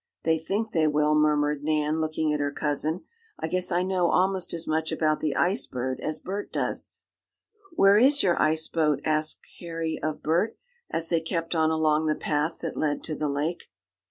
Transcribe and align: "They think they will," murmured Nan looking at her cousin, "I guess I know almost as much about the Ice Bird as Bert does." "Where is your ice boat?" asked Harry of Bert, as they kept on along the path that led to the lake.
"They 0.23 0.39
think 0.39 0.71
they 0.71 0.87
will," 0.87 1.13
murmured 1.13 1.63
Nan 1.63 2.01
looking 2.01 2.33
at 2.33 2.39
her 2.39 2.51
cousin, 2.51 3.03
"I 3.37 3.47
guess 3.47 3.71
I 3.71 3.83
know 3.83 4.09
almost 4.09 4.51
as 4.51 4.65
much 4.65 4.91
about 4.91 5.19
the 5.19 5.35
Ice 5.35 5.67
Bird 5.67 5.99
as 5.99 6.17
Bert 6.17 6.51
does." 6.51 6.93
"Where 7.73 7.97
is 7.97 8.23
your 8.23 8.41
ice 8.41 8.67
boat?" 8.67 9.01
asked 9.05 9.41
Harry 9.59 9.99
of 10.01 10.23
Bert, 10.23 10.57
as 10.89 11.09
they 11.09 11.21
kept 11.21 11.53
on 11.53 11.69
along 11.69 12.07
the 12.07 12.15
path 12.15 12.61
that 12.61 12.75
led 12.77 13.03
to 13.03 13.15
the 13.15 13.29
lake. 13.29 13.65